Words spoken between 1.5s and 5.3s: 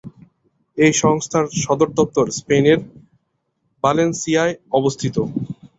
সদর দপ্তর স্পেনের বালেনসিয়ায় অবস্থিত।